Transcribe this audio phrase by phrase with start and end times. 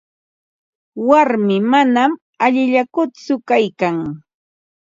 [1.09, 2.11] Warmii manam
[2.45, 3.95] allillakutsu kaykan.